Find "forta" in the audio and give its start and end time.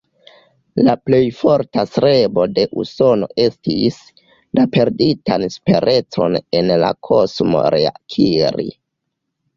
1.41-1.83